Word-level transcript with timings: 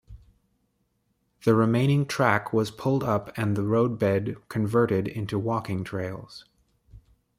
The 1.45 1.53
remaining 1.53 2.07
track 2.07 2.51
was 2.51 2.71
pulled 2.71 3.03
up 3.03 3.31
and 3.37 3.55
the 3.55 3.61
roadbed 3.61 4.37
converted 4.49 5.07
into 5.07 5.37
walking 5.37 5.83
trails. 5.83 6.43